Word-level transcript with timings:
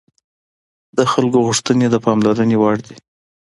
د 0.97 0.99
خلکو 1.11 1.37
غوښتنې 1.47 1.87
د 1.89 1.95
پاملرنې 2.05 2.57
وړ 2.59 2.75
دي 2.87 2.95